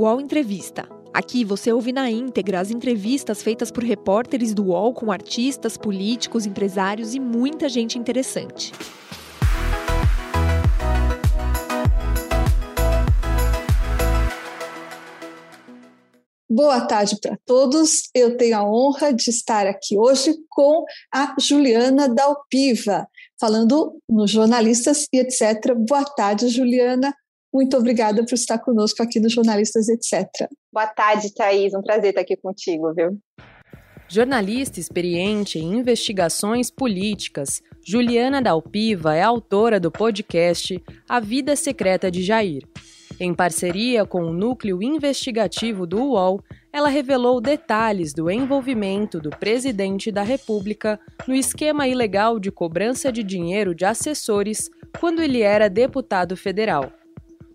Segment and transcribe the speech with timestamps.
[0.00, 0.88] UOL Entrevista.
[1.12, 6.46] Aqui você ouve na íntegra as entrevistas feitas por repórteres do UOL com artistas, políticos,
[6.46, 8.72] empresários e muita gente interessante.
[16.48, 18.08] Boa tarde para todos.
[18.14, 23.06] Eu tenho a honra de estar aqui hoje com a Juliana Dalpiva,
[23.38, 25.74] falando nos jornalistas e etc.
[25.76, 27.14] Boa tarde, Juliana.
[27.52, 30.28] Muito obrigada por estar conosco aqui nos Jornalistas etc.
[30.72, 31.74] Boa tarde, Thaís.
[31.74, 33.18] Um prazer estar aqui contigo, viu?
[34.08, 42.22] Jornalista experiente em investigações políticas, Juliana Dalpiva é autora do podcast A Vida Secreta de
[42.22, 42.64] Jair
[43.20, 50.10] em parceria com o núcleo investigativo do UOL, ela revelou detalhes do envolvimento do presidente
[50.10, 50.98] da República
[51.28, 56.90] no esquema ilegal de cobrança de dinheiro de assessores quando ele era deputado federal.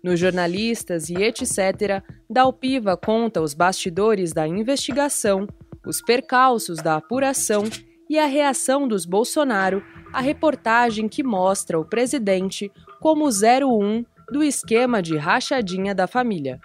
[0.02, 5.46] No Jornalistas e etc., Dalpiva conta os bastidores da investigação,
[5.86, 7.64] os percalços da apuração
[8.08, 15.02] e a reação dos Bolsonaro à reportagem que mostra o presidente como 01 do esquema
[15.02, 16.60] de rachadinha da família.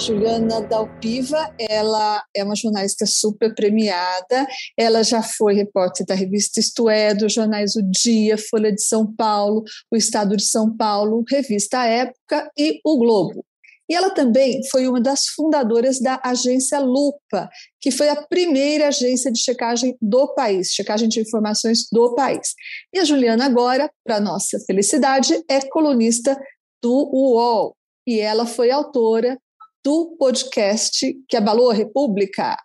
[0.00, 6.88] Juliana Dalpiva, ela é uma jornalista super premiada, ela já foi repórter da revista Isto
[6.88, 9.62] É, dos jornais O Dia, Folha de São Paulo,
[9.92, 13.44] O Estado de São Paulo, Revista Época e O Globo.
[13.90, 19.30] E ela também foi uma das fundadoras da agência Lupa, que foi a primeira agência
[19.30, 22.54] de checagem do país, checagem de informações do país.
[22.94, 26.40] E a Juliana agora, para nossa felicidade, é colunista
[26.82, 27.76] do UOL.
[28.06, 29.36] E ela foi autora
[29.84, 32.56] do podcast que abalou a República,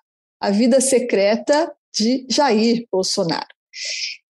[0.41, 3.47] A Vida Secreta de Jair Bolsonaro.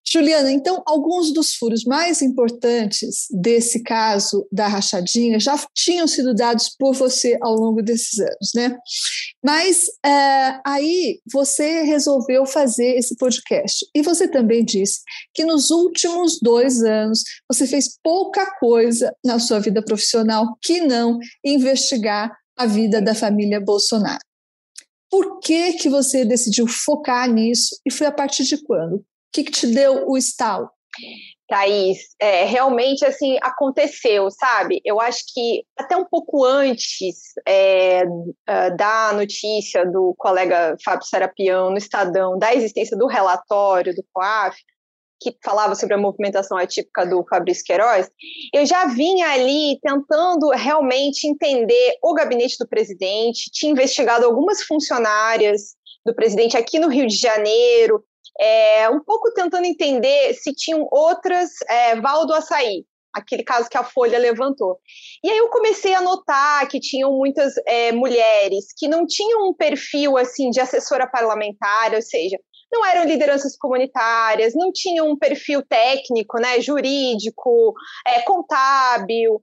[0.08, 6.70] Juliana, então, alguns dos furos mais importantes desse caso da rachadinha já tinham sido dados
[6.78, 8.78] por você ao longo desses anos, né?
[9.44, 13.86] Mas é, aí você resolveu fazer esse podcast.
[13.96, 15.02] E você também disse
[15.34, 21.18] que nos últimos dois anos você fez pouca coisa na sua vida profissional que não
[21.44, 24.20] investigar a vida da família Bolsonaro.
[25.10, 29.06] Por que, que você decidiu focar nisso e foi a partir de quando?
[29.36, 30.70] que, que te deu o estalo?
[31.48, 34.82] Thaís, é, realmente assim aconteceu, sabe?
[34.84, 38.04] Eu acho que até um pouco antes é,
[38.78, 44.58] da notícia do colega Fábio Serapião no Estadão da existência do relatório do COAF,
[45.32, 48.10] que falava sobre a movimentação atípica do Fabrício Queiroz,
[48.54, 55.76] eu já vinha ali tentando realmente entender o gabinete do presidente, tinha investigado algumas funcionárias
[56.06, 58.04] do presidente aqui no Rio de Janeiro,
[58.40, 63.78] é, um pouco tentando entender se tinham outras é, Val do Açaí, aquele caso que
[63.78, 64.78] a Folha levantou.
[65.24, 69.54] E aí eu comecei a notar que tinham muitas é, mulheres que não tinham um
[69.54, 72.38] perfil assim de assessora parlamentar, ou seja,
[72.72, 77.74] não eram lideranças comunitárias, não tinham um perfil técnico, né, jurídico,
[78.06, 79.42] é, contábil,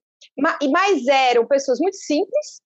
[0.61, 2.61] e mais eram pessoas muito simples.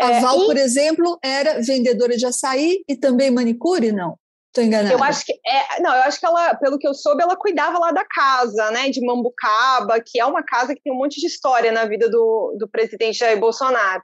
[0.00, 0.46] A é, Val, e...
[0.46, 4.18] por exemplo, era vendedora de açaí e também manicure, não?
[4.52, 4.94] Tô enganada.
[4.94, 7.78] Eu acho que é, não, eu acho que ela, pelo que eu soube, ela cuidava
[7.78, 11.26] lá da casa, né, de Mambucaba, que é uma casa que tem um monte de
[11.26, 14.02] história na vida do, do presidente Jair Bolsonaro.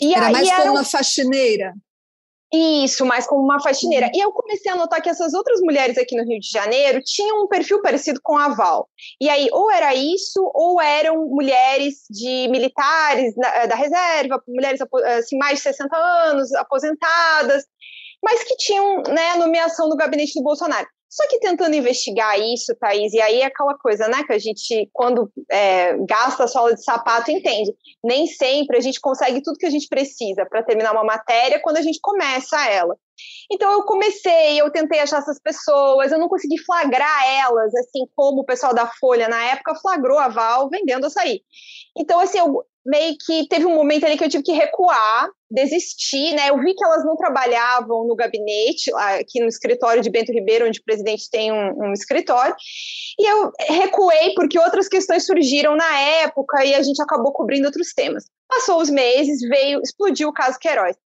[0.00, 1.72] E era aí, mais como uma faxineira.
[2.52, 4.06] Isso, mais como uma faxineira.
[4.06, 4.12] Uhum.
[4.14, 7.42] E eu comecei a notar que essas outras mulheres aqui no Rio de Janeiro tinham
[7.42, 8.88] um perfil parecido com a Val.
[9.20, 14.80] E aí, ou era isso, ou eram mulheres de militares da, da reserva, mulheres
[15.18, 17.64] assim, mais de 60 anos, aposentadas,
[18.22, 20.86] mas que tinham né, nomeação no gabinete do Bolsonaro.
[21.08, 24.88] Só que tentando investigar isso, Thaís, e aí é aquela coisa, né, que a gente,
[24.92, 27.72] quando é, gasta a sola de sapato, entende.
[28.04, 31.76] Nem sempre a gente consegue tudo que a gente precisa para terminar uma matéria quando
[31.76, 32.96] a gente começa ela.
[33.50, 38.42] Então eu comecei, eu tentei achar essas pessoas, eu não consegui flagrar elas, assim como
[38.42, 41.40] o pessoal da Folha na época flagrou a Val vendendo açaí.
[41.96, 46.34] Então, assim, eu meio que teve um momento ali que eu tive que recuar, desistir,
[46.34, 46.50] né?
[46.50, 50.80] Eu vi que elas não trabalhavam no gabinete, aqui no escritório de Bento Ribeiro, onde
[50.80, 52.54] o presidente tem um, um escritório,
[53.18, 57.92] e eu recuei porque outras questões surgiram na época e a gente acabou cobrindo outros
[57.92, 58.24] temas.
[58.48, 60.96] Passou os meses, veio, explodiu o caso Queiroz.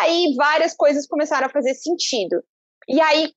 [0.00, 2.42] Aí várias coisas começaram a fazer sentido.
[2.88, 3.32] E aí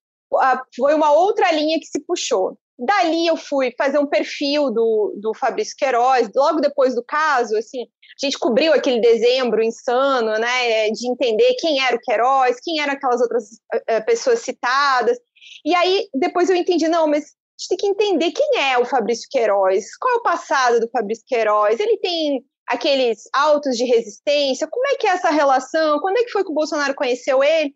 [0.75, 2.57] foi uma outra linha que se puxou.
[2.77, 7.81] Dali eu fui fazer um perfil do, do Fabrício Queiroz, logo depois do caso, assim,
[7.83, 12.93] a gente cobriu aquele dezembro insano, né, de entender quem era o Queiroz, quem eram
[12.93, 13.43] aquelas outras
[13.75, 15.17] uh, pessoas citadas.
[15.65, 17.25] E aí depois eu entendi, não, mas
[17.63, 21.23] gente tem que entender quem é o Fabrício Queiroz, qual é o passado do Fabrício
[21.27, 26.23] Queiroz, ele tem aqueles autos de resistência, como é que é essa relação, quando é
[26.23, 27.75] que foi que o Bolsonaro conheceu ele?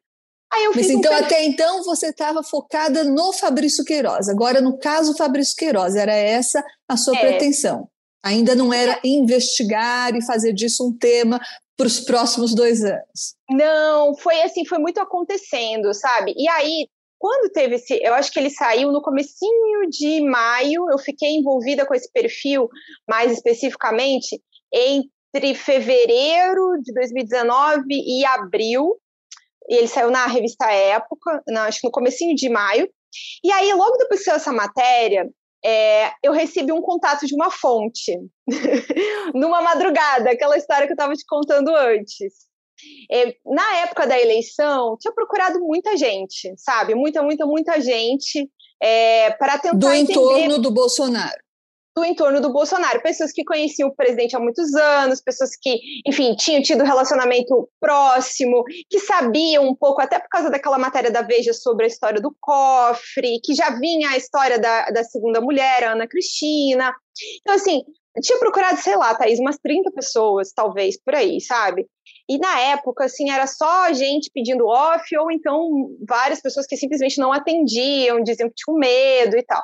[0.54, 1.16] Aí eu Mas então, um...
[1.16, 4.30] até então, você estava focada no Fabrício Queiroz.
[4.30, 7.20] Agora, no caso Fabrício Queiroz, era essa a sua é.
[7.20, 7.90] pretensão.
[8.24, 9.00] Ainda não era é.
[9.08, 11.40] investigar e fazer disso um tema
[11.78, 13.36] para os próximos dois anos.
[13.50, 16.34] Não, foi assim, foi muito acontecendo, sabe?
[16.36, 16.88] E aí,
[17.20, 21.86] quando teve esse, eu acho que ele saiu no comecinho de maio, eu fiquei envolvida
[21.86, 22.68] com esse perfil
[23.08, 24.42] mais especificamente
[24.74, 28.98] entre fevereiro de 2019 e abril.
[29.68, 32.90] E ele saiu na revista Época, na, acho que no comecinho de maio.
[33.44, 35.30] E aí, logo depois que saiu essa matéria,
[35.64, 38.18] é, eu recebi um contato de uma fonte,
[39.34, 42.48] numa madrugada, aquela história que eu estava te contando antes.
[43.12, 46.94] É, na época da eleição, tinha procurado muita gente, sabe?
[46.94, 48.50] Muita, muita, muita gente
[48.82, 49.78] é, para tentar.
[49.78, 50.12] Do entender...
[50.12, 51.47] entorno do Bolsonaro
[51.98, 56.36] do entorno do Bolsonaro, pessoas que conheciam o presidente há muitos anos, pessoas que, enfim,
[56.36, 61.54] tinham tido relacionamento próximo, que sabiam um pouco, até por causa daquela matéria da Veja
[61.54, 66.08] sobre a história do cofre, que já vinha a história da, da segunda mulher, Ana
[66.08, 66.94] Cristina.
[67.42, 67.82] Então, assim,
[68.22, 71.88] tinha procurado, sei lá, Thaís, umas 30 pessoas, talvez, por aí, sabe?
[72.30, 77.20] E na época, assim, era só gente pedindo off, ou então várias pessoas que simplesmente
[77.20, 79.64] não atendiam, diziam que tinham medo e tal.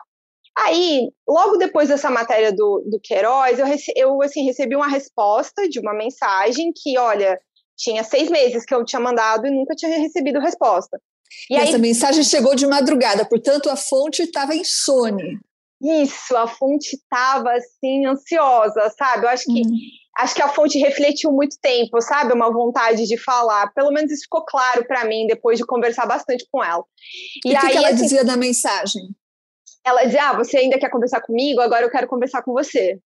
[0.57, 5.67] Aí, logo depois dessa matéria do, do Queiroz, eu, rece, eu assim, recebi uma resposta
[5.67, 7.39] de uma mensagem que, olha,
[7.75, 10.99] tinha seis meses que eu tinha mandado e nunca tinha recebido resposta.
[11.49, 15.39] E, e aí, essa mensagem chegou de madrugada, portanto a fonte estava insone.
[15.81, 19.25] Isso, a fonte estava assim ansiosa, sabe?
[19.25, 19.77] Eu acho que uhum.
[20.19, 22.31] acho que a fonte refletiu muito tempo, sabe?
[22.31, 23.73] Uma vontade de falar.
[23.73, 26.85] Pelo menos isso ficou claro para mim depois de conversar bastante com ela.
[27.43, 29.09] E, e o que, ela assim, dizia na mensagem?
[29.85, 31.61] Ela dizia, ah, você ainda quer conversar comigo?
[31.61, 32.99] Agora eu quero conversar com você.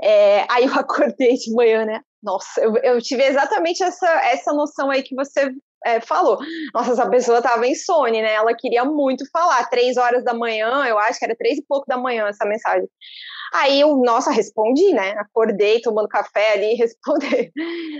[0.00, 2.00] É, aí eu acordei de manhã, né?
[2.22, 5.52] Nossa, eu, eu tive exatamente essa, essa noção aí que você
[5.84, 6.38] é, falou.
[6.72, 8.32] Nossa, essa pessoa estava insone, né?
[8.32, 9.68] Ela queria muito falar.
[9.68, 12.88] Três horas da manhã, eu acho que era três e pouco da manhã essa mensagem.
[13.52, 15.10] Aí eu, nossa, respondi, né?
[15.18, 17.52] Acordei tomando café ali, respondi.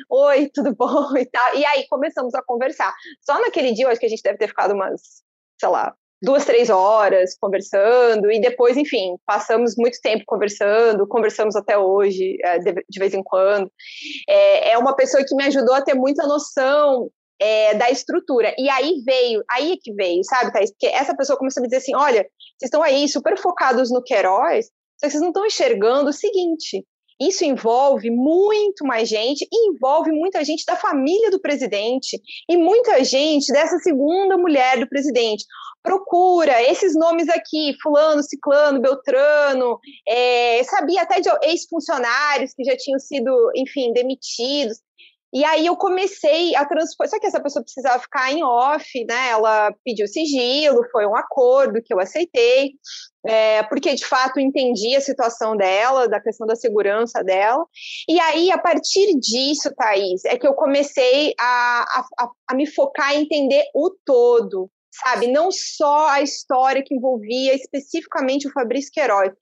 [0.08, 1.56] Oi, tudo bom e tal.
[1.56, 2.94] E aí começamos a conversar.
[3.20, 5.22] Só naquele dia, eu acho que a gente deve ter ficado umas,
[5.60, 11.76] sei lá, duas, três horas conversando, e depois, enfim, passamos muito tempo conversando, conversamos até
[11.76, 13.70] hoje, é, de vez em quando.
[14.28, 17.10] É, é uma pessoa que me ajudou a ter muita noção
[17.40, 18.54] é, da estrutura.
[18.56, 20.70] E aí veio, aí é que veio, sabe, Thaís?
[20.70, 24.02] Porque essa pessoa começou a me dizer assim: olha, vocês estão aí super focados no
[24.02, 24.66] Queiroz,
[25.00, 26.86] só que vocês não estão enxergando o seguinte.
[27.20, 33.03] Isso envolve muito mais gente e envolve muita gente da família do presidente e muita
[33.05, 35.44] gente dessa segunda mulher do presidente
[35.82, 42.99] procura esses nomes aqui, fulano, ciclano, beltrano, é, sabia até de ex-funcionários que já tinham
[42.99, 44.79] sido, enfim, demitidos.
[45.32, 49.31] E aí eu comecei a transpor, só que essa pessoa precisava ficar em off, né?
[49.31, 52.73] Ela pediu sigilo, foi um acordo que eu aceitei,
[53.26, 57.64] é, porque de fato entendi a situação dela, da questão da segurança dela.
[58.06, 63.14] E aí, a partir disso, Thaís, é que eu comecei a, a, a me focar
[63.14, 65.26] em entender o todo sabe?
[65.26, 69.33] Não só a história que envolvia especificamente o Fabrício Queiroz.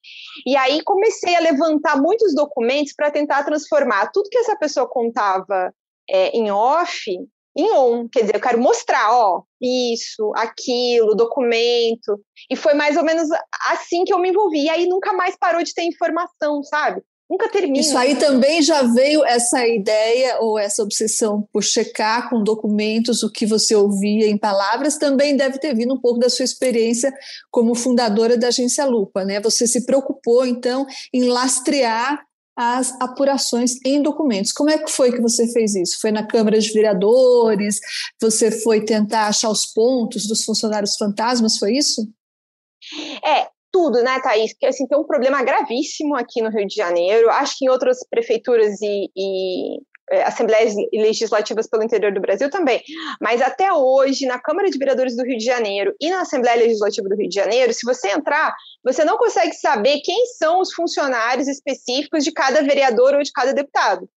[0.47, 5.75] E aí comecei a levantar muitos documentos para tentar transformar tudo que essa pessoa contava
[6.11, 7.11] é, em off
[7.57, 8.09] em on.
[8.09, 12.21] Quer dizer, eu quero mostrar, ó, isso, aquilo, documento.
[12.51, 13.29] E foi mais ou menos
[13.71, 14.65] assim que eu me envolvi.
[14.65, 17.03] E aí nunca mais parou de ter informação, sabe?
[17.31, 17.79] nunca termina.
[17.79, 23.31] Isso aí também já veio essa ideia ou essa obsessão por checar com documentos o
[23.31, 27.13] que você ouvia em palavras, também deve ter vindo um pouco da sua experiência
[27.49, 29.41] como fundadora da agência Lupa, né?
[29.41, 32.21] Você se preocupou então em lastrear
[32.63, 34.53] as apurações em documentos.
[34.53, 35.99] Como é que foi que você fez isso?
[35.99, 37.81] Foi na Câmara de Vereadores?
[38.21, 41.57] Você foi tentar achar os pontos dos funcionários fantasmas?
[41.57, 42.07] Foi isso?
[43.25, 44.53] É, tudo, né, Thaís?
[44.53, 47.31] Porque assim, tem um problema gravíssimo aqui no Rio de Janeiro.
[47.31, 49.81] Acho que em outras prefeituras e, e
[50.25, 52.83] assembleias legislativas pelo interior do Brasil também.
[53.21, 57.09] Mas até hoje, na Câmara de Vereadores do Rio de Janeiro e na Assembleia Legislativa
[57.09, 61.47] do Rio de Janeiro, se você entrar, você não consegue saber quem são os funcionários
[61.47, 64.09] específicos de cada vereador ou de cada deputado.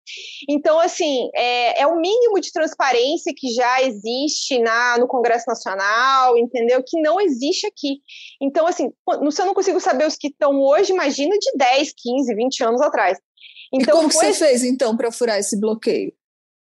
[0.50, 6.38] Então, assim, é, é o mínimo de transparência que já existe na, no Congresso Nacional,
[6.38, 6.84] entendeu?
[6.86, 8.00] Que não existe aqui.
[8.42, 8.92] Então, assim,
[9.32, 12.82] se eu não consigo saber os que estão hoje, imagina de 10, 15, 20 anos
[12.82, 13.18] atrás.
[13.74, 14.34] Então, e como foi...
[14.34, 16.14] você fez, então, para furar esse bloqueio?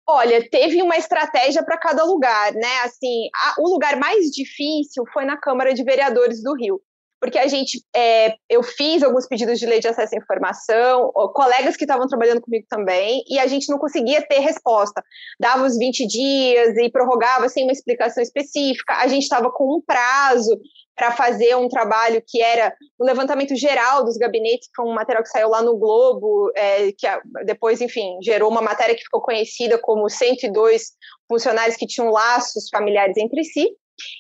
[0.07, 2.81] Olha, teve uma estratégia para cada lugar, né?
[2.85, 6.81] Assim, a, o lugar mais difícil foi na Câmara de Vereadores do Rio.
[7.21, 11.77] Porque a gente, é, eu fiz alguns pedidos de lei de acesso à informação, colegas
[11.77, 15.03] que estavam trabalhando comigo também, e a gente não conseguia ter resposta.
[15.39, 19.81] Dava os 20 dias e prorrogava sem uma explicação específica, a gente estava com um
[19.81, 20.59] prazo
[20.99, 25.29] para fazer um trabalho que era o levantamento geral dos gabinetes, que um material que
[25.29, 27.07] saiu lá no Globo, é, que
[27.45, 30.83] depois, enfim, gerou uma matéria que ficou conhecida como 102
[31.29, 33.69] funcionários que tinham laços familiares entre si.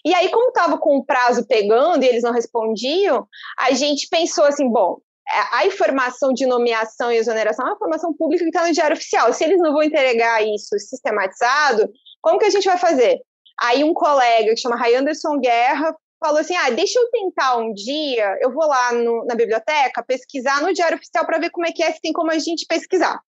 [0.04, 3.26] E aí, como estava com o prazo pegando e eles não respondiam,
[3.58, 8.14] a gente pensou assim: bom, é, a informação de nomeação e exoneração é uma informação
[8.14, 9.32] pública que está no Diário Oficial.
[9.32, 13.20] Se eles não vão entregar isso sistematizado, como que a gente vai fazer?
[13.61, 17.73] Aí um colega que chama Ray Anderson Guerra falou assim: ah, deixa eu tentar um
[17.73, 21.73] dia, eu vou lá no, na biblioteca pesquisar no Diário Oficial para ver como é
[21.73, 23.20] que é, se tem como a gente pesquisar.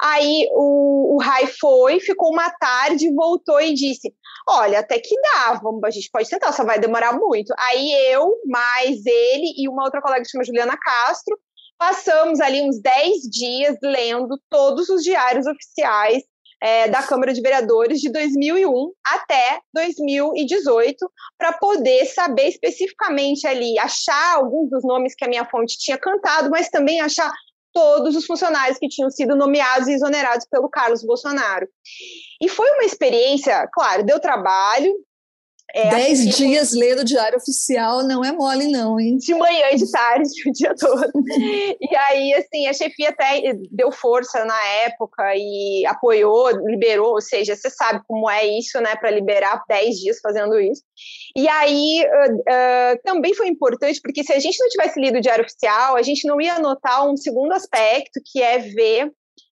[0.00, 4.14] Aí o, o Rai foi, ficou uma tarde, voltou e disse:
[4.48, 7.54] Olha, até que dá, vamos, a gente pode tentar, só vai demorar muito.
[7.58, 11.38] Aí eu, mais ele e uma outra colega que chama Juliana Castro,
[11.78, 16.22] passamos ali uns 10 dias lendo todos os diários oficiais
[16.62, 20.96] é, da Câmara de Vereadores de 2001 até 2018,
[21.36, 26.50] para poder saber especificamente ali, achar alguns dos nomes que a minha fonte tinha cantado,
[26.50, 27.32] mas também achar
[27.72, 31.68] todos os funcionários que tinham sido nomeados e exonerados pelo Carlos Bolsonaro.
[32.40, 34.94] E foi uma experiência, claro, deu trabalho,
[35.74, 39.16] é, Dez dias lendo o Diário Oficial não é mole, não, hein?
[39.16, 41.10] De manhã e de tarde, o dia todo.
[41.80, 43.40] e aí, assim, a chefia até
[43.70, 48.94] deu força na época e apoiou, liberou, ou seja, você sabe como é isso, né,
[48.96, 50.82] para liberar dez dias fazendo isso.
[51.34, 55.20] E aí, uh, uh, também foi importante, porque se a gente não tivesse lido o
[55.22, 59.10] Diário Oficial, a gente não ia notar um segundo aspecto, que é ver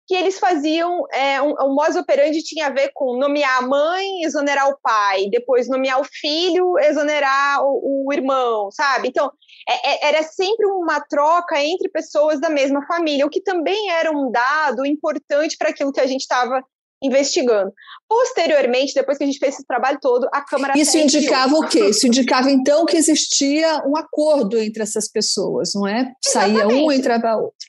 [0.08, 4.22] que eles faziam, é, um, o modus operandi tinha a ver com nomear a mãe,
[4.22, 9.08] exonerar o pai, depois nomear o filho, exonerar o, o irmão, sabe?
[9.08, 9.30] Então,
[9.68, 14.10] é, é, era sempre uma troca entre pessoas da mesma família, o que também era
[14.10, 16.62] um dado importante para aquilo que a gente estava
[17.02, 17.70] investigando.
[18.08, 20.72] Posteriormente, depois que a gente fez esse trabalho todo, a Câmara...
[20.74, 21.90] Isso indicava o quê?
[21.90, 26.10] Isso indicava, então, que existia um acordo entre essas pessoas, não é?
[26.24, 26.82] Saía Exatamente.
[26.82, 27.68] um, entrava outro.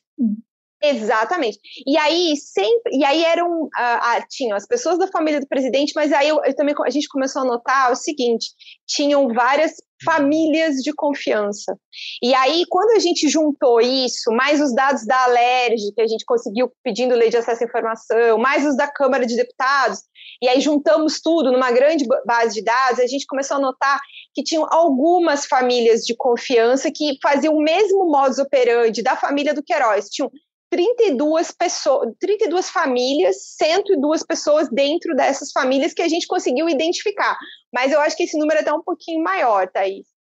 [0.82, 1.60] Exatamente.
[1.86, 6.14] E aí sempre, e aí eram, uh, tinham as pessoas da família do presidente, mas
[6.14, 8.48] aí eu, eu, também a gente começou a notar o seguinte:
[8.88, 9.74] tinham várias
[10.06, 11.78] famílias de confiança.
[12.24, 16.24] E aí quando a gente juntou isso, mais os dados da Alerj que a gente
[16.24, 20.00] conseguiu pedindo lei de acesso à informação, mais os da Câmara de Deputados,
[20.42, 24.00] e aí juntamos tudo numa grande base de dados, a gente começou a notar
[24.34, 29.64] que tinham algumas famílias de confiança que faziam o mesmo modus operandi da família do
[29.64, 30.08] Queiroz.
[30.10, 30.32] Tinham
[30.70, 37.38] 32 pessoas, 32 famílias, 102 pessoas dentro dessas famílias que a gente conseguiu identificar.
[37.74, 40.19] Mas eu acho que esse número é até um pouquinho maior, Thaís.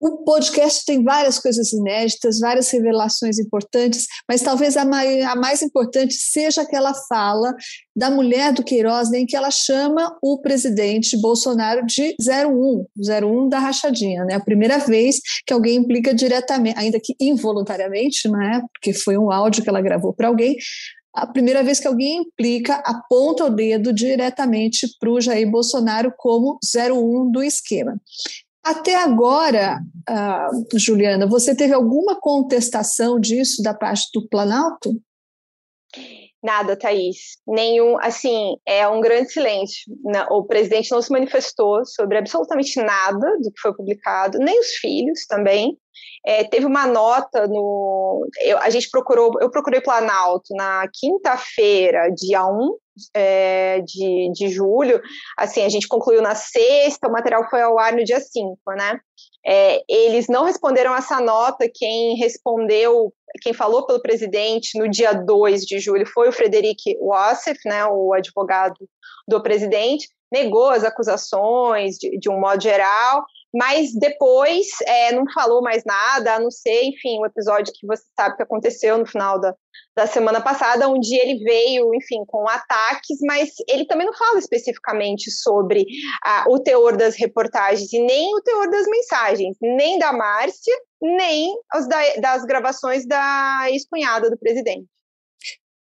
[0.00, 5.60] O podcast tem várias coisas inéditas, várias revelações importantes, mas talvez a mais, a mais
[5.60, 7.52] importante seja aquela fala
[7.96, 13.58] da mulher do Queiroz, em que ela chama o presidente Bolsonaro de 01, 01 da
[13.58, 14.34] rachadinha, né?
[14.34, 18.62] A primeira vez que alguém implica diretamente, ainda que involuntariamente, né?
[18.72, 20.56] Porque foi um áudio que ela gravou para alguém,
[21.12, 26.58] a primeira vez que alguém implica, aponta o dedo diretamente para o Jair Bolsonaro como
[26.62, 28.00] 01 do esquema.
[28.64, 34.90] Até agora, uh, Juliana, você teve alguma contestação disso da parte do Planalto?
[36.42, 37.38] Nada, Thaís.
[37.46, 39.92] Nenhum, assim, é um grande silêncio.
[40.30, 45.26] O presidente não se manifestou sobre absolutamente nada do que foi publicado, nem os filhos
[45.26, 45.76] também.
[46.26, 48.26] É, teve uma nota no.
[48.40, 52.76] Eu, a gente procurou, eu procurei Planalto na quinta-feira, dia 1
[53.14, 55.00] é, de, de julho.
[55.36, 59.00] Assim, a gente concluiu na sexta, o material foi ao ar no dia 5, né?
[59.46, 65.62] É, eles não responderam essa nota, quem respondeu, quem falou pelo presidente no dia 2
[65.62, 68.76] de julho foi o Frederic Wassef, né, o advogado
[69.26, 73.24] do presidente, negou as acusações de, de um modo geral,
[73.54, 78.02] mas depois é, não falou mais nada, a não ser, enfim, o episódio que você
[78.18, 79.54] sabe que aconteceu no final da,
[79.96, 85.30] da semana passada, onde ele veio, enfim, com ataques, mas ele também não fala especificamente
[85.30, 85.86] sobre
[86.24, 91.54] ah, o teor das reportagens e nem o teor das mensagens, nem da Márcia, nem
[91.88, 94.86] da, das gravações da ex-cunhada do presidente.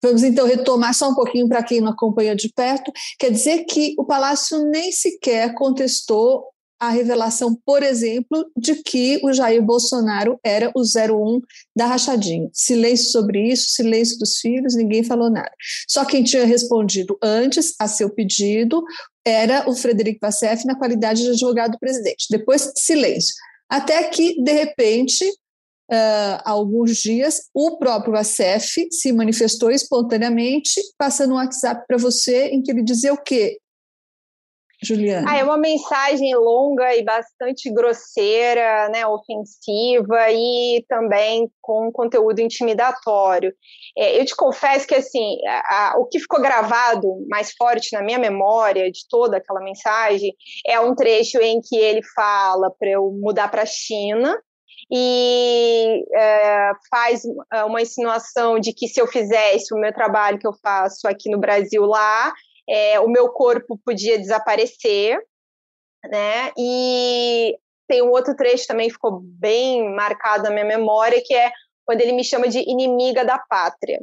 [0.03, 2.93] Vamos então retomar só um pouquinho para quem não acompanha de perto.
[3.19, 6.45] Quer dizer que o Palácio nem sequer contestou
[6.79, 11.41] a revelação, por exemplo, de que o Jair Bolsonaro era o 01
[11.75, 12.49] da rachadinha.
[12.53, 15.51] Silêncio sobre isso, silêncio dos filhos, ninguém falou nada.
[15.89, 18.83] Só quem tinha respondido antes a seu pedido
[19.25, 22.27] era o Frederico Vassef na qualidade de advogado do presidente.
[22.31, 23.35] Depois, silêncio.
[23.69, 25.25] Até que, de repente,
[25.91, 32.63] uh, alguns dias, o próprio ACF se manifestou espontaneamente, passando um WhatsApp para você em
[32.63, 33.59] que ele dizia o quê?
[34.83, 35.31] Juliana?
[35.31, 43.53] Ah, é uma mensagem longa e bastante grosseira, né, ofensiva e também com conteúdo intimidatório.
[43.97, 48.03] É, eu te confesso que assim, a, a, o que ficou gravado mais forte na
[48.03, 50.35] minha memória de toda aquela mensagem
[50.67, 54.39] é um trecho em que ele fala para eu mudar para a China
[54.93, 57.23] e é, faz
[57.67, 61.39] uma insinuação de que se eu fizesse o meu trabalho que eu faço aqui no
[61.39, 62.33] Brasil lá,
[62.69, 65.19] é, o meu corpo podia desaparecer,
[66.05, 66.53] né?
[66.59, 67.57] E
[67.89, 71.51] tem um outro trecho também que ficou bem marcado na minha memória, que é
[71.85, 74.01] quando ele me chama de inimiga da pátria.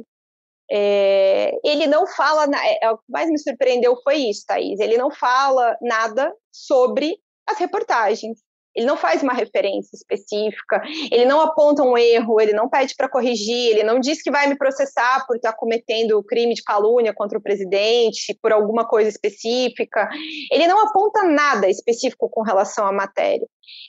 [0.70, 2.46] É, ele não fala,
[2.82, 4.80] é, o que mais me surpreendeu foi isso, Thaís.
[4.80, 8.38] Ele não fala nada sobre as reportagens
[8.74, 13.08] ele não faz uma referência específica, ele não aponta um erro, ele não pede para
[13.08, 17.38] corrigir, ele não diz que vai me processar por estar cometendo crime de calúnia contra
[17.38, 20.08] o presidente, por alguma coisa específica.
[20.50, 23.46] Ele não aponta nada específico com relação à matéria.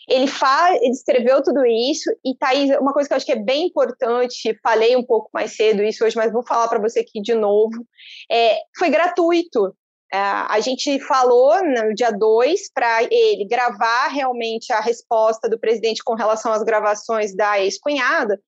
[0.08, 3.44] Ele, faz, ele escreveu tudo isso, e Thaís, uma coisa que eu acho que é
[3.44, 7.22] bem importante, falei um pouco mais cedo isso hoje, mas vou falar para você aqui
[7.22, 7.86] de novo,
[8.32, 9.76] é, foi gratuito.
[10.14, 16.04] É, a gente falou no dia 2 para ele gravar realmente a resposta do presidente
[16.04, 18.40] com relação às gravações da ex-cunhada.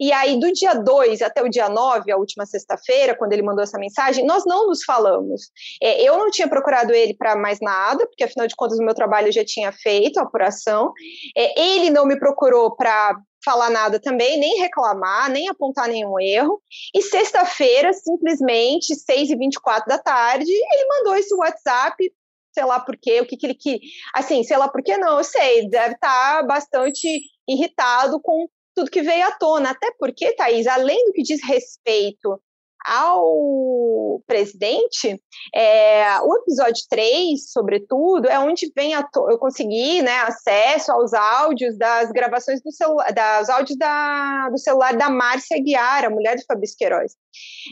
[0.00, 3.62] E aí, do dia 2 até o dia 9, a última sexta-feira, quando ele mandou
[3.62, 5.50] essa mensagem, nós não nos falamos.
[5.82, 8.94] É, eu não tinha procurado ele para mais nada, porque afinal de contas o meu
[8.94, 10.92] trabalho já tinha feito, a apuração.
[11.36, 13.16] É, ele não me procurou para
[13.46, 16.60] falar nada também, nem reclamar, nem apontar nenhum erro.
[16.92, 22.12] E sexta-feira, simplesmente, 6h24 da tarde, ele mandou esse WhatsApp,
[22.52, 23.80] sei lá por quê, o que, que ele que.
[24.12, 28.90] Assim, sei lá por que não, eu sei, deve estar tá bastante irritado com tudo
[28.90, 29.70] que veio à tona.
[29.70, 32.40] Até porque, Thaís, além do que diz respeito
[32.86, 35.20] ao presidente,
[35.54, 41.76] é, o episódio 3, sobretudo, é onde vem a eu consegui né, acesso aos áudios
[41.76, 46.44] das gravações do celular, das áudios da, do celular da Márcia Guiar, a mulher do
[46.46, 47.12] Fabrício Queiroz.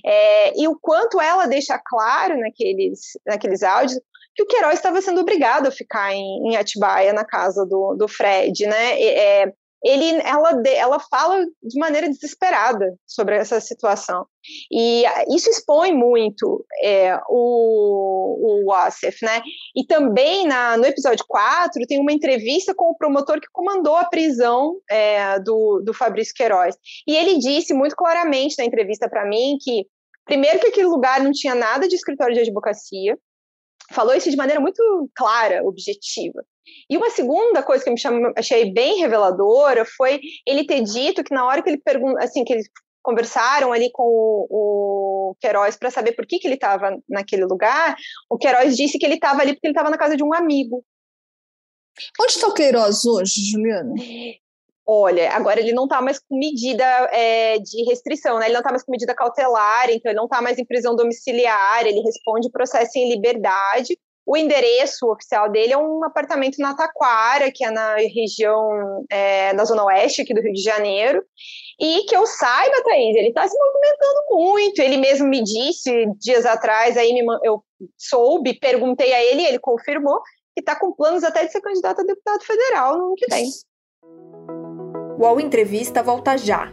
[0.05, 4.01] É, e o quanto ela deixa claro naqueles, naqueles áudios
[4.35, 8.09] que o Queiroz estava sendo obrigado a ficar em, em Atibaia, na casa do, do
[8.09, 9.01] Fred, né?
[9.01, 9.53] É,
[9.85, 14.27] ele, ela, ela fala de maneira desesperada sobre essa situação.
[14.73, 18.75] E isso expõe muito é, o, o
[19.23, 19.43] né?
[19.77, 24.07] E também na, no episódio 4 tem uma entrevista com o promotor que comandou a
[24.07, 26.77] prisão é, do, do Fabrício Queiroz.
[27.07, 29.87] E ele disse muito claramente na entrevista para mim que,
[30.25, 33.19] primeiro, que aquele lugar não tinha nada de escritório de advocacia,
[33.93, 36.43] falou isso de maneira muito clara, objetiva.
[36.89, 41.35] E uma segunda coisa que eu me achei bem reveladora foi ele ter dito que
[41.35, 42.69] na hora que ele pergunta, assim, que eles
[43.03, 47.97] conversaram ali com o, o Queiroz para saber por que, que ele estava naquele lugar,
[48.31, 50.83] o Queiroz disse que ele estava ali porque ele estava na casa de um amigo.
[52.21, 53.93] Onde está o Queiroz hoje, Juliana?
[54.87, 58.47] Olha, agora ele não está mais com medida é, de restrição, né?
[58.47, 61.87] Ele não está mais com medida cautelar, então ele não está mais em prisão domiciliar,
[61.87, 63.99] ele responde processo em liberdade.
[64.27, 69.65] O endereço oficial dele é um apartamento na Taquara, que é na região, é, na
[69.65, 71.23] zona oeste aqui do Rio de Janeiro.
[71.79, 74.79] E que eu saiba, Thaís, ele está se movimentando muito.
[74.81, 77.63] Ele mesmo me disse dias atrás, aí me, eu
[77.99, 80.21] soube, perguntei a ele, ele confirmou
[80.55, 83.51] que está com planos até de ser candidato a deputado federal no ano que vem.
[85.19, 86.73] O Entrevista volta já.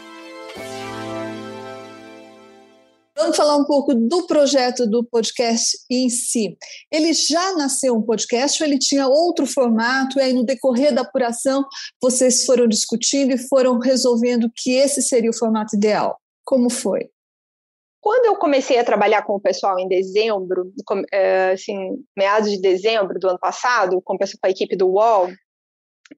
[3.21, 6.57] Vamos falar um pouco do projeto do podcast em si.
[6.91, 10.17] Ele já nasceu um podcast ou ele tinha outro formato?
[10.17, 11.63] E aí, no decorrer da apuração,
[12.01, 16.17] vocês foram discutindo e foram resolvendo que esse seria o formato ideal?
[16.43, 17.11] Como foi?
[18.01, 20.73] Quando eu comecei a trabalhar com o pessoal em dezembro,
[21.13, 25.29] eh, assim, meados de dezembro do ano passado, com a equipe do UOL,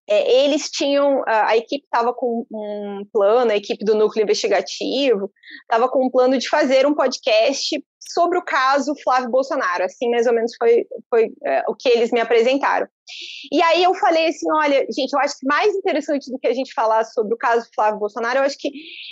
[0.09, 5.89] é, eles tinham, a equipe estava com um plano, a equipe do núcleo investigativo estava
[5.89, 9.83] com um plano de fazer um podcast sobre o caso Flávio Bolsonaro.
[9.83, 12.87] Assim, mais ou menos, foi, foi é, o que eles me apresentaram.
[13.51, 16.53] E aí eu falei assim, olha, gente, eu acho que mais interessante do que a
[16.53, 18.71] gente falar sobre o caso Flávio Bolsonaro, eu acho que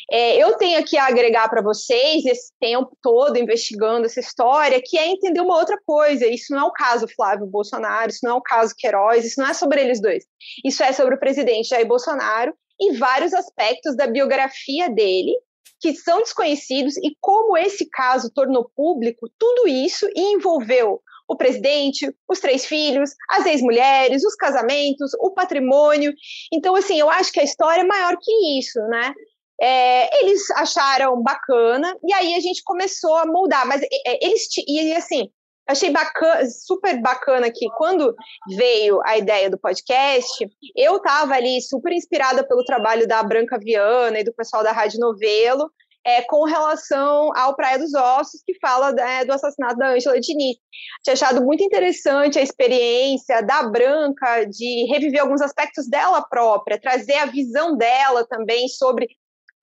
[0.10, 4.98] é, eu tenho aqui a agregar para vocês esse tempo todo investigando essa história, que
[4.98, 6.26] é entender uma outra coisa.
[6.26, 9.50] Isso não é o caso Flávio Bolsonaro, isso não é o caso Queiroz, isso não
[9.50, 10.24] é sobre eles dois.
[10.64, 15.36] Isso é sobre o presidente Jair Bolsonaro e vários aspectos da biografia dele
[15.82, 22.14] que são desconhecidos e como esse caso tornou público tudo isso e envolveu o presidente,
[22.30, 26.14] os três filhos, as ex-mulheres, os casamentos, o patrimônio.
[26.54, 29.14] Então, assim, eu acho que a história é maior que isso, né?
[29.60, 34.94] É, eles acharam bacana e aí a gente começou a moldar, mas é, eles e
[34.94, 35.30] assim
[35.68, 38.14] achei bacana, super bacana que quando
[38.56, 44.20] veio a ideia do podcast, eu estava ali super inspirada pelo trabalho da Branca Viana
[44.20, 45.72] e do pessoal da Rádio Novelo,
[46.04, 50.58] é, com relação ao Praia dos Ossos, que fala é, do assassinato da Ângela Diniz.
[51.04, 57.18] Tinha achado muito interessante a experiência da Branca de reviver alguns aspectos dela própria, trazer
[57.18, 59.08] a visão dela também sobre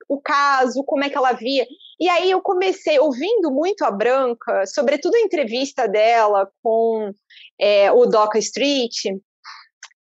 [0.07, 1.67] o caso, como é que ela via.
[1.99, 7.11] E aí eu comecei ouvindo muito a Branca, sobretudo a entrevista dela com
[7.59, 9.05] é, o Doca Street,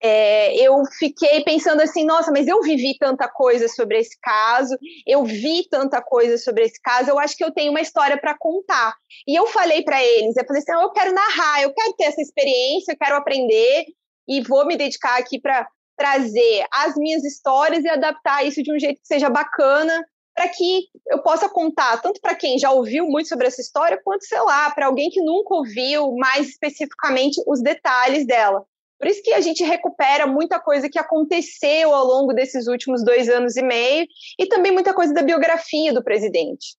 [0.07, 4.77] é, eu fiquei pensando assim, nossa, mas eu vivi tanta coisa sobre esse caso,
[5.07, 8.37] eu vi tanta coisa sobre esse caso, eu acho que eu tenho uma história para
[8.37, 8.93] contar.
[9.27, 12.21] E eu falei para eles, eu falei assim, eu quero narrar, eu quero ter essa
[12.21, 13.85] experiência, eu quero aprender
[14.27, 18.77] e vou me dedicar aqui para trazer as minhas histórias e adaptar isso de um
[18.77, 20.05] jeito que seja bacana
[20.35, 24.25] para que eu possa contar tanto para quem já ouviu muito sobre essa história, quanto,
[24.25, 28.65] sei lá, para alguém que nunca ouviu mais especificamente os detalhes dela.
[28.99, 33.29] Por isso que a gente recupera muita coisa que aconteceu ao longo desses últimos dois
[33.29, 34.05] anos e meio
[34.37, 36.75] e também muita coisa da biografia do presidente.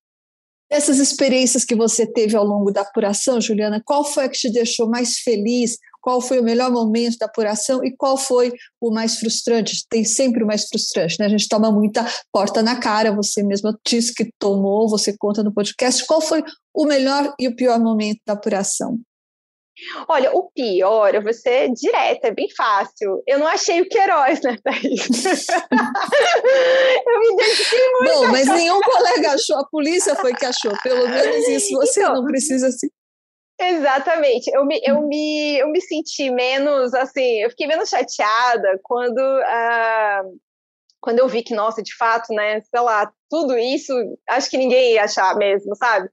[0.69, 4.51] Essas experiências que você teve ao longo da apuração, Juliana, qual foi a que te
[4.51, 5.77] deixou mais feliz?
[6.07, 9.85] Qual foi o melhor momento da apuração e qual foi o mais frustrante?
[9.89, 11.25] Tem sempre o mais frustrante, né?
[11.25, 15.53] A gente toma muita porta na cara, você mesma disse que tomou, você conta no
[15.53, 16.05] podcast.
[16.07, 16.41] Qual foi
[16.73, 18.97] o melhor e o pior momento da apuração?
[20.07, 23.21] Olha, o pior, eu vou ser direta, é bem fácil.
[23.27, 25.07] Eu não achei o Queiroz, né, Thaís?
[27.05, 28.13] eu me dediquei muito.
[28.13, 30.71] Bom, mas nenhum colega achou, a polícia foi que achou.
[30.81, 32.89] Pelo menos isso você então, não precisa se.
[33.59, 34.51] Exatamente.
[34.53, 40.37] Eu me, eu, me, eu me senti menos, assim, eu fiquei menos chateada quando uh,
[40.99, 43.93] quando eu vi que, nossa, de fato, né, sei lá, tudo isso,
[44.29, 46.09] acho que ninguém ia achar mesmo, sabe?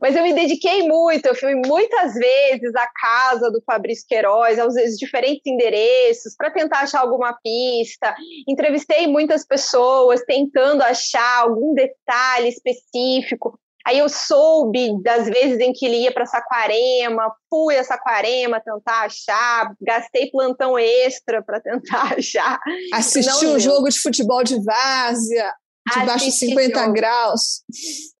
[0.00, 4.74] Mas eu me dediquei muito, eu fui muitas vezes à casa do Fabrício Queiroz, aos
[4.98, 8.14] diferentes endereços, para tentar achar alguma pista.
[8.46, 13.58] Entrevistei muitas pessoas tentando achar algum detalhe específico.
[13.86, 19.02] Aí eu soube das vezes em que ele ia para Saquarema, fui a Saquarema tentar
[19.02, 22.58] achar, gastei plantão extra para tentar achar.
[22.92, 25.52] Assistiu um jogo de futebol de várzea,
[25.94, 26.92] debaixo de 50 jogo.
[26.94, 27.62] graus.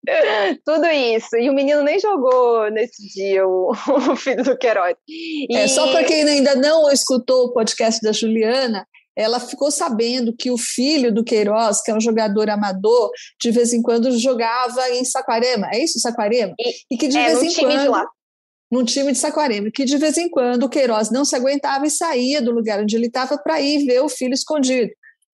[0.64, 1.36] Tudo isso.
[1.36, 3.72] E o menino nem jogou nesse dia, o,
[4.12, 4.94] o filho do Queiroz.
[5.08, 5.56] E...
[5.56, 10.50] É, só para quem ainda não escutou o podcast da Juliana, ela ficou sabendo que
[10.50, 15.04] o filho do Queiroz, que é um jogador amador, de vez em quando jogava em
[15.04, 15.68] Saquarema.
[15.72, 16.54] É isso, Saquarema?
[16.58, 18.06] E, e que de é, vez em quando.
[18.70, 21.90] Num time de Saquarema, que de vez em quando o Queiroz não se aguentava e
[21.90, 24.90] saía do lugar onde ele estava para ir ver o filho escondido.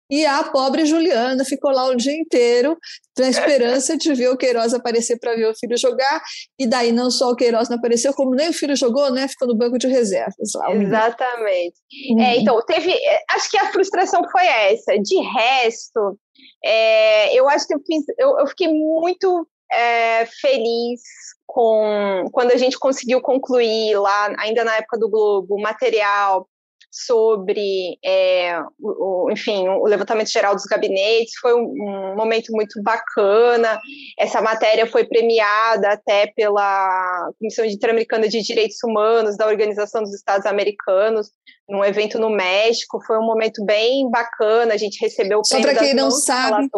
[0.09, 2.77] E a pobre Juliana ficou lá o dia inteiro
[3.17, 6.21] na esperança de ver o Queiroz aparecer para ver o filho jogar.
[6.57, 9.27] E daí não só o Queiroz não apareceu, como nem o filho jogou, né?
[9.27, 10.71] Ficou no banco de reservas lá.
[10.71, 11.75] Exatamente.
[12.11, 12.21] Uhum.
[12.21, 12.91] É, então, teve.
[12.91, 14.97] É, acho que a frustração foi essa.
[14.97, 16.17] De resto,
[16.63, 21.01] é, eu acho que eu, fiz, eu, eu fiquei muito é, feliz
[21.45, 26.47] com quando a gente conseguiu concluir lá, ainda na época do Globo, o material
[26.91, 31.33] sobre, é, o, enfim, o levantamento geral dos gabinetes.
[31.39, 33.79] Foi um, um, momento muito bacana.
[34.17, 40.45] Essa matéria foi premiada até pela Comissão Interamericana de Direitos Humanos da Organização dos Estados
[40.45, 41.29] Americanos,
[41.67, 42.99] num evento no México.
[43.05, 44.73] Foi um momento bem bacana.
[44.73, 46.69] A gente recebeu o Só para quem não sabe.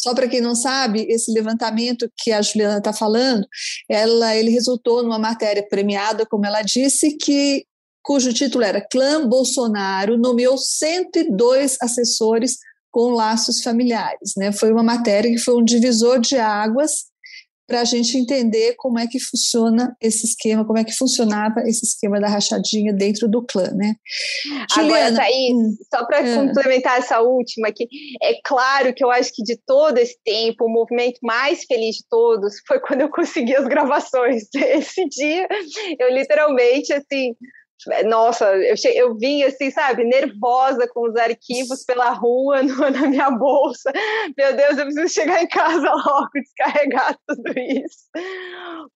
[0.00, 3.46] Só para quem não sabe, esse levantamento que a Juliana está falando,
[3.88, 7.64] ela, ele resultou numa matéria premiada, como ela disse, que
[8.02, 12.58] cujo título era Clã Bolsonaro nomeou 102 assessores
[12.90, 14.34] com laços familiares.
[14.36, 14.52] Né?
[14.52, 17.12] Foi uma matéria que foi um divisor de águas
[17.66, 21.86] para a gente entender como é que funciona esse esquema, como é que funcionava esse
[21.86, 23.94] esquema da rachadinha dentro do clã, né?
[24.74, 26.34] Juliana, Agora, Thaís, hum, só para é.
[26.34, 27.88] complementar essa última aqui,
[28.22, 32.04] é claro que eu acho que de todo esse tempo, o movimento mais feliz de
[32.10, 34.42] todos foi quando eu consegui as gravações.
[34.52, 35.48] Esse dia,
[35.98, 37.34] eu literalmente, assim,
[38.04, 38.88] nossa, eu, che...
[38.88, 43.92] eu vim assim, sabe, nervosa com os arquivos pela rua, no, na minha bolsa.
[44.36, 48.08] Meu Deus, eu preciso chegar em casa logo, descarregar tudo isso.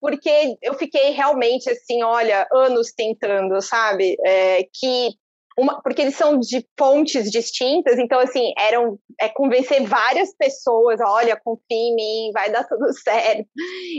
[0.01, 4.17] Porque eu fiquei realmente assim, olha, anos tentando, sabe?
[4.25, 5.11] É, que
[5.59, 11.41] uma, porque eles são de fontes distintas, então assim, eram é convencer várias pessoas, olha,
[11.43, 13.49] confia em mim, vai dar tudo certo.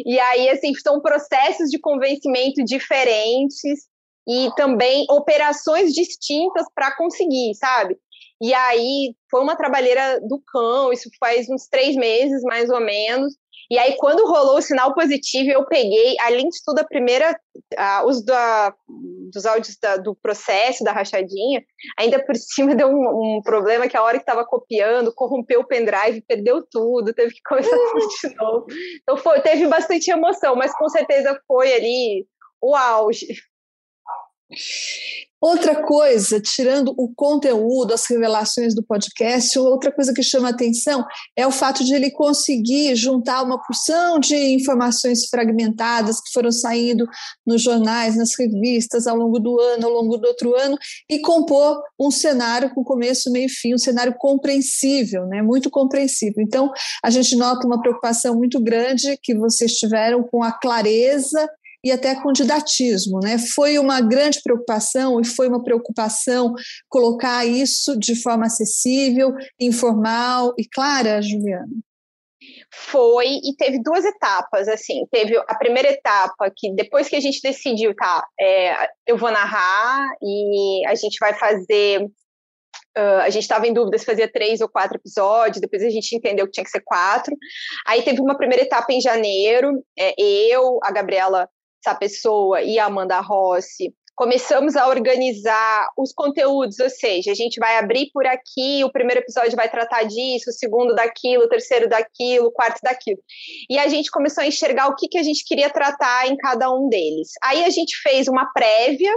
[0.05, 3.87] E aí assim, são processos de convencimento diferentes
[4.27, 7.97] e também operações distintas para conseguir, sabe?
[8.41, 13.33] E aí foi uma trabalheira do cão, isso faz uns três meses mais ou menos.
[13.69, 17.37] E aí, quando rolou o sinal positivo, eu peguei, além de tudo, a primeira,
[17.75, 18.73] a, os da,
[19.33, 21.61] dos áudios da, do processo, da rachadinha,
[21.99, 25.67] ainda por cima deu um, um problema que a hora que estava copiando, corrompeu o
[25.67, 28.65] pendrive, perdeu tudo, teve que começar tudo de novo.
[29.01, 32.25] Então, foi, teve bastante emoção, mas com certeza foi ali
[32.61, 33.27] o auge.
[35.39, 41.05] Outra coisa, tirando o conteúdo, as revelações do podcast, outra coisa que chama atenção
[41.35, 47.05] é o fato de ele conseguir juntar uma porção de informações fragmentadas que foram saindo
[47.45, 50.75] nos jornais, nas revistas ao longo do ano, ao longo do outro ano,
[51.07, 55.43] e compor um cenário com começo, meio e fim, um cenário compreensível, né?
[55.43, 56.43] muito compreensível.
[56.43, 56.71] Então,
[57.03, 61.47] a gente nota uma preocupação muito grande que vocês tiveram com a clareza
[61.83, 63.19] e até com didatismo.
[63.21, 63.37] Né?
[63.37, 66.53] Foi uma grande preocupação e foi uma preocupação
[66.89, 71.67] colocar isso de forma acessível, informal e clara, Juliana.
[72.71, 77.41] Foi e teve duas etapas, assim, teve a primeira etapa que depois que a gente
[77.41, 82.07] decidiu, tá, é, eu vou narrar e a gente vai fazer
[82.97, 86.15] Uh, a gente estava em dúvida se fazia três ou quatro episódios, depois a gente
[86.15, 87.35] entendeu que tinha que ser quatro.
[87.85, 91.47] Aí teve uma primeira etapa em janeiro, é, eu, a Gabriela
[91.87, 97.59] essa pessoa e a Amanda Rossi, começamos a organizar os conteúdos, ou seja, a gente
[97.59, 101.87] vai abrir por aqui, o primeiro episódio vai tratar disso, o segundo daquilo, o terceiro
[101.87, 103.19] daquilo, o quarto daquilo.
[103.69, 106.69] E a gente começou a enxergar o que, que a gente queria tratar em cada
[106.71, 107.29] um deles.
[107.43, 109.13] Aí a gente fez uma prévia,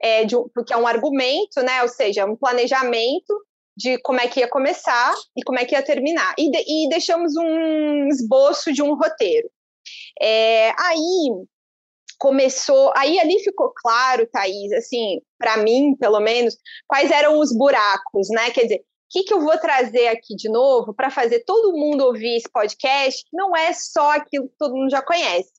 [0.00, 1.82] é, de, porque é um argumento, né?
[1.82, 3.34] Ou seja, um planejamento
[3.76, 6.34] de como é que ia começar e como é que ia terminar.
[6.38, 9.48] E, de, e deixamos um esboço de um roteiro.
[10.20, 11.30] É, aí
[12.18, 12.92] começou.
[12.96, 18.50] Aí ali ficou claro, Thaís, assim, para mim, pelo menos, quais eram os buracos, né?
[18.50, 22.04] Quer dizer, o que, que eu vou trazer aqui de novo para fazer todo mundo
[22.04, 23.24] ouvir esse podcast?
[23.32, 25.50] Não é só aquilo que todo mundo já conhece.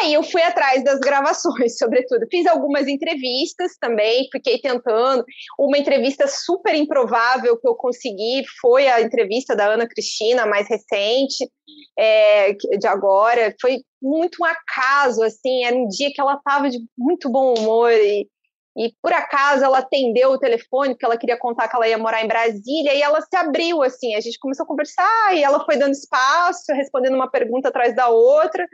[0.00, 2.26] Aí eu fui atrás das gravações, sobretudo.
[2.30, 5.24] Fiz algumas entrevistas também, fiquei tentando.
[5.58, 11.50] Uma entrevista super improvável que eu consegui foi a entrevista da Ana Cristina, mais recente,
[11.98, 13.54] é, de agora.
[13.60, 17.92] Foi muito um acaso, assim, era um dia que ela estava de muito bom humor
[17.92, 18.28] e
[18.76, 22.22] e por acaso ela atendeu o telefone, porque ela queria contar que ela ia morar
[22.22, 24.14] em Brasília, e ela se abriu assim.
[24.14, 28.08] A gente começou a conversar e ela foi dando espaço, respondendo uma pergunta atrás da
[28.08, 28.66] outra.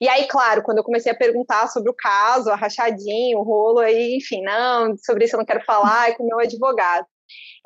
[0.00, 3.80] E aí, claro, quando eu comecei a perguntar sobre o caso, a rachadinha, o rolo,
[3.80, 7.06] aí, enfim, não, sobre isso eu não quero falar, é com o meu advogado.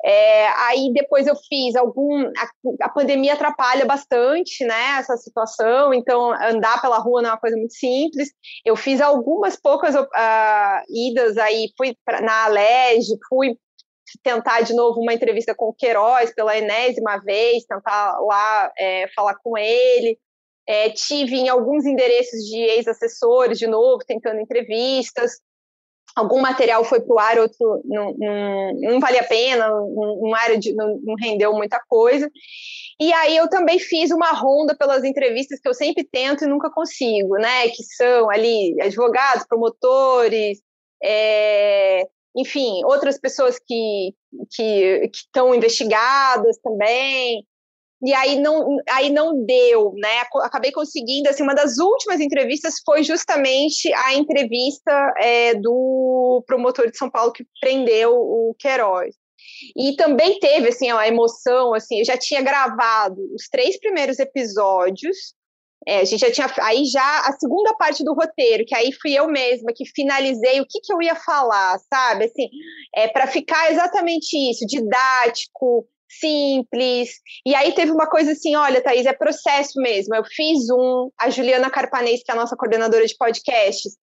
[0.03, 2.27] É, aí depois eu fiz algum.
[2.27, 2.49] A,
[2.83, 7.57] a, pandemia atrapalha bastante, né, essa situação, então andar pela rua não é uma coisa
[7.57, 8.29] muito simples.
[8.63, 13.57] Eu fiz algumas poucas uh, idas aí, fui pra, na Alege, fui
[14.23, 19.35] tentar de novo uma entrevista com o Queiroz pela enésima vez, tentar lá é, falar
[19.43, 20.17] com ele.
[20.69, 25.39] É, tive em alguns endereços de ex-assessores, de novo, tentando entrevistas
[26.17, 30.59] algum material foi para o ar, outro não, não, não vale a pena, não, área
[30.75, 32.27] não, não rendeu muita coisa.
[32.99, 36.71] E aí eu também fiz uma ronda pelas entrevistas que eu sempre tento e nunca
[36.71, 37.67] consigo, né?
[37.69, 40.59] Que são ali advogados, promotores,
[41.03, 44.15] é, enfim, outras pessoas que
[44.55, 47.45] que estão investigadas também
[48.01, 50.19] e aí não, aí não deu, né?
[50.43, 56.97] Acabei conseguindo, assim, uma das últimas entrevistas foi justamente a entrevista é, do promotor de
[56.97, 59.15] São Paulo que prendeu o Queiroz.
[59.75, 65.35] E também teve, assim, a emoção, assim, eu já tinha gravado os três primeiros episódios,
[65.87, 69.13] é, a gente já tinha, aí já a segunda parte do roteiro, que aí fui
[69.13, 72.25] eu mesma que finalizei o que, que eu ia falar, sabe?
[72.25, 72.49] Assim,
[72.93, 77.09] é, para ficar exatamente isso, didático, simples.
[77.45, 80.15] E aí teve uma coisa assim, olha, Thaís, é processo mesmo.
[80.15, 83.97] Eu fiz um, a Juliana Carpanês, que é a nossa coordenadora de podcasts,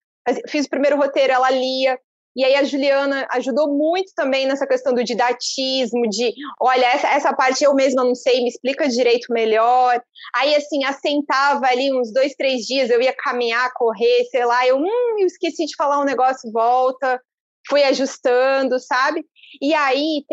[0.48, 1.98] fiz o primeiro roteiro, ela lia,
[2.36, 7.32] e aí a Juliana ajudou muito também nessa questão do didatismo, de olha, essa, essa
[7.32, 10.02] parte eu mesma não sei, me explica direito melhor.
[10.34, 14.78] Aí, assim, assentava ali uns dois, três dias, eu ia caminhar, correr, sei lá, eu,
[14.78, 17.20] hum, eu esqueci de falar um negócio, volta,
[17.68, 19.24] fui ajustando, sabe?
[19.60, 20.24] E aí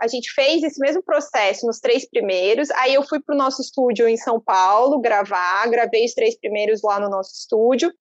[0.00, 2.70] a gente fez esse mesmo processo nos três primeiros.
[2.72, 6.80] Aí eu fui para o nosso estúdio em São Paulo gravar, gravei os três primeiros
[6.82, 7.92] lá no nosso estúdio.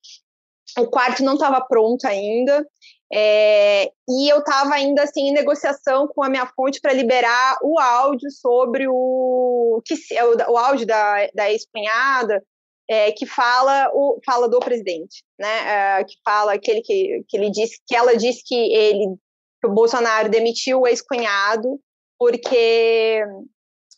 [0.77, 2.65] O quarto não estava pronto ainda.
[3.11, 7.79] É, e eu estava ainda assim em negociação com a minha fonte para liberar o
[7.79, 12.43] áudio sobre o que o, o áudio da, da ex-cunhada
[12.89, 15.99] é, que fala o fala do presidente, né?
[15.99, 19.15] É, que fala aquele que, que ele disse que ela disse que ele
[19.61, 21.79] que o Bolsonaro demitiu o ex-cunhado
[22.17, 23.23] porque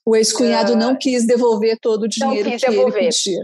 [0.06, 3.04] o ex-cunhado uh, não quis devolver todo o dinheiro que devolver.
[3.04, 3.41] ele pedia.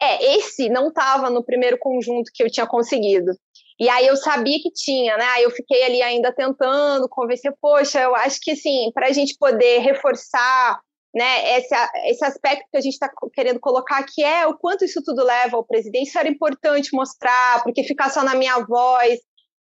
[0.00, 3.32] É, esse não estava no primeiro conjunto que eu tinha conseguido.
[3.80, 5.24] E aí eu sabia que tinha, né?
[5.30, 9.36] Aí eu fiquei ali ainda tentando convencer, poxa, eu acho que assim, para a gente
[9.38, 10.80] poder reforçar
[11.14, 11.74] né, esse,
[12.06, 15.56] esse aspecto que a gente está querendo colocar aqui é o quanto isso tudo leva
[15.56, 19.18] ao presidente, isso era importante mostrar, porque ficar só na minha voz,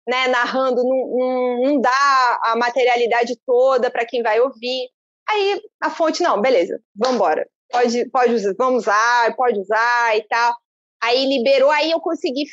[0.08, 4.90] né, narrando, não, não, não dá a materialidade toda para quem vai ouvir.
[5.30, 10.24] Aí a fonte, não, beleza, vamos embora, pode, pode usar, vamos usar, pode usar e
[10.28, 10.56] tal.
[11.04, 12.46] Aí liberou, aí eu consegui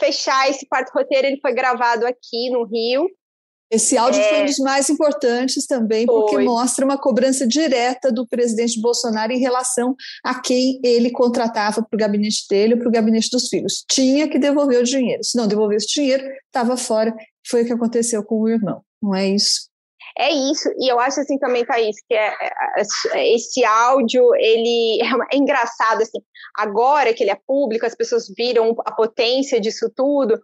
[0.00, 3.08] fechar esse quarto roteiro, ele foi gravado aqui no Rio.
[3.72, 4.28] Esse áudio é...
[4.28, 6.14] foi um dos mais importantes também, foi.
[6.14, 11.96] porque mostra uma cobrança direta do presidente Bolsonaro em relação a quem ele contratava para
[11.96, 13.82] o gabinete dele para o gabinete dos filhos.
[13.90, 15.24] Tinha que devolver o dinheiro.
[15.24, 17.14] Se não devolvesse o dinheiro, estava fora.
[17.48, 19.72] Foi o que aconteceu com o irmão, não é isso?
[20.18, 22.82] É isso, e eu acho assim também, Thaís, que é, é,
[23.14, 26.18] é esse áudio, ele é, é, engraçado, assim,
[26.54, 30.38] agora que ele é público, as pessoas viram a potência disso tudo,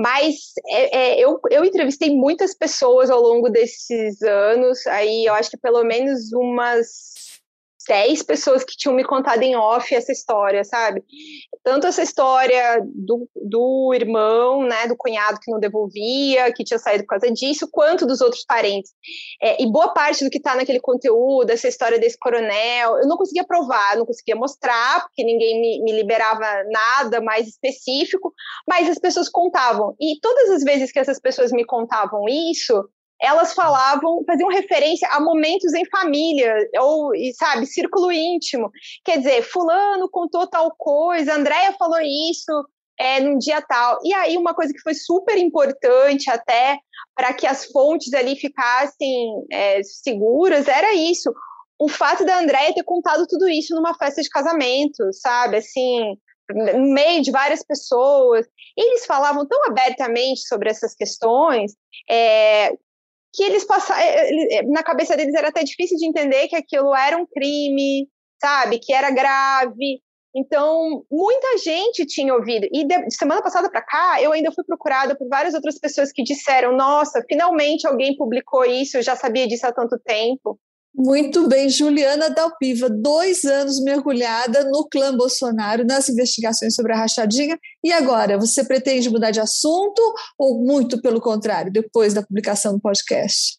[0.00, 0.36] mas
[0.66, 5.58] é, é, eu, eu entrevistei muitas pessoas ao longo desses anos, aí eu acho que
[5.58, 7.10] pelo menos umas
[7.90, 11.02] dez pessoas que tinham me contado em off essa história, sabe?
[11.64, 17.02] Tanto essa história do, do irmão, né, do cunhado que não devolvia, que tinha saído
[17.02, 18.92] por causa disso, quanto dos outros parentes.
[19.42, 23.16] É, e boa parte do que está naquele conteúdo, essa história desse coronel, eu não
[23.16, 28.32] conseguia provar, não conseguia mostrar, porque ninguém me, me liberava nada mais específico,
[28.68, 29.96] mas as pessoas contavam.
[30.00, 32.88] E todas as vezes que essas pessoas me contavam isso,
[33.20, 38.70] elas falavam, faziam referência a momentos em família, ou, sabe, círculo íntimo.
[39.04, 42.52] Quer dizer, fulano contou tal coisa, Andréia falou isso
[42.98, 43.98] é, num dia tal.
[44.04, 46.78] E aí, uma coisa que foi super importante até
[47.14, 51.32] para que as fontes ali ficassem é, seguras era isso.
[51.78, 55.56] O fato da Andréia ter contado tudo isso numa festa de casamento, sabe?
[55.56, 56.14] Assim,
[56.54, 58.46] no meio de várias pessoas.
[58.76, 61.72] Eles falavam tão abertamente sobre essas questões
[62.08, 62.72] é,
[63.32, 64.00] que eles passaram.
[64.02, 68.08] Eh, eh, na cabeça deles era até difícil de entender que aquilo era um crime,
[68.40, 68.78] sabe?
[68.78, 70.00] Que era grave.
[70.34, 72.66] Então, muita gente tinha ouvido.
[72.72, 76.22] E de semana passada para cá, eu ainda fui procurada por várias outras pessoas que
[76.22, 80.58] disseram: Nossa, finalmente alguém publicou isso, eu já sabia disso há tanto tempo.
[80.94, 87.56] Muito bem, Juliana Dalpiva, dois anos mergulhada no clã Bolsonaro, nas investigações sobre a rachadinha.
[87.82, 90.02] E agora, você pretende mudar de assunto
[90.36, 93.58] ou muito pelo contrário, depois da publicação do podcast?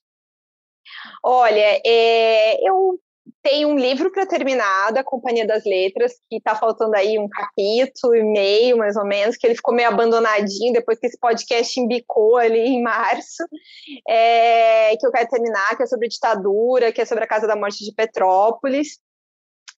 [1.24, 3.00] Olha, é, eu
[3.44, 8.16] tem um livro para terminar da Companhia das Letras, que está faltando aí um capítulo
[8.16, 12.38] e meio, mais ou menos, que ele ficou meio abandonadinho depois que esse podcast embicou
[12.38, 13.44] ali em março,
[14.08, 17.56] é, que eu quero terminar, que é sobre ditadura, que é sobre a Casa da
[17.56, 19.00] Morte de Petrópolis,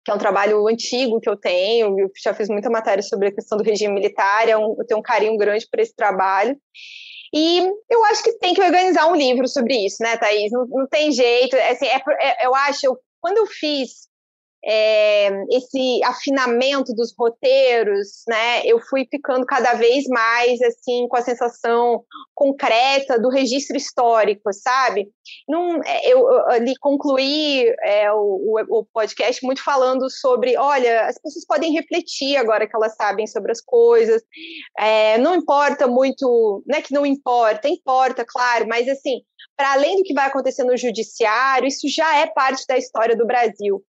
[0.03, 3.33] que é um trabalho antigo que eu tenho, eu já fiz muita matéria sobre a
[3.33, 6.57] questão do regime militar, é eu tenho um carinho grande por esse trabalho.
[7.33, 10.51] E eu acho que tem que organizar um livro sobre isso, né, Thaís?
[10.51, 11.55] Não, não tem jeito.
[11.55, 14.09] Assim, é, é, eu acho, eu quando eu fiz
[14.65, 21.21] é, esse afinamento dos roteiros, né, eu fui ficando cada vez mais assim com a
[21.21, 25.09] sensação concreta do registro histórico, sabe?
[25.47, 31.45] Não, é, eu, ali concluí é, o, o, podcast muito falando sobre, olha, as pessoas
[31.45, 34.21] podem refletir agora que elas sabem sobre as coisas,
[34.79, 39.21] é, não importa muito, não é que não importa, importa, claro, mas assim,
[39.55, 43.25] para além do que vai acontecer no judiciário, isso já é parte da história do
[43.25, 43.83] Brasil.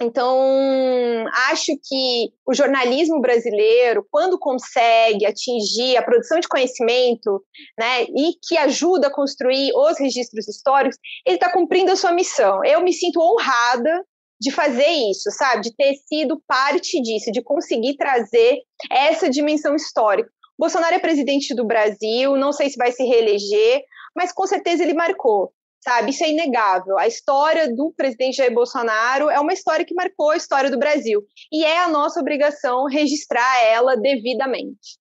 [0.00, 7.42] Então, acho que o jornalismo brasileiro, quando consegue atingir a produção de conhecimento,
[7.78, 12.62] né, e que ajuda a construir os registros históricos, ele está cumprindo a sua missão.
[12.64, 14.04] Eu me sinto honrada
[14.38, 15.62] de fazer isso, sabe?
[15.62, 18.58] De ter sido parte disso, de conseguir trazer
[18.90, 20.30] essa dimensão histórica.
[20.58, 23.82] Bolsonaro é presidente do Brasil, não sei se vai se reeleger,
[24.14, 25.52] mas com certeza ele marcou
[25.86, 26.10] sabe?
[26.10, 26.98] Isso é inegável.
[26.98, 31.22] A história do presidente Jair Bolsonaro é uma história que marcou a história do Brasil
[31.52, 34.98] e é a nossa obrigação registrar ela devidamente.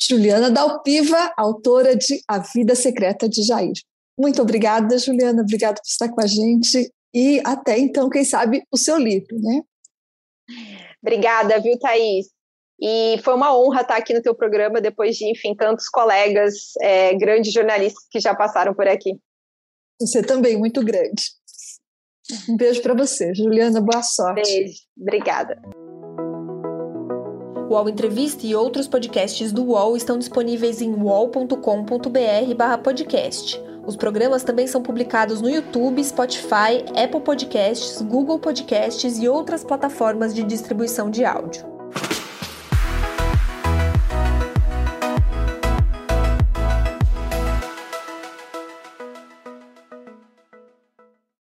[0.00, 3.74] Juliana Dalpiva, autora de A Vida Secreta de Jair.
[4.18, 8.78] Muito obrigada, Juliana, obrigada por estar com a gente e até então, quem sabe, o
[8.78, 9.60] seu livro, né?
[11.02, 12.26] Obrigada, viu, Thaís?
[12.80, 17.14] E foi uma honra estar aqui no teu programa depois de, enfim, tantos colegas, é,
[17.14, 19.12] grandes jornalistas que já passaram por aqui.
[20.02, 21.22] Você também, muito grande.
[22.48, 24.42] Um beijo para você, Juliana, boa sorte.
[24.42, 25.62] Beijo, obrigada.
[27.68, 33.62] O UOL Entrevista e outros podcasts do UOL estão disponíveis em uol.com.br/podcast.
[33.86, 40.34] Os programas também são publicados no YouTube, Spotify, Apple Podcasts, Google Podcasts e outras plataformas
[40.34, 41.71] de distribuição de áudio.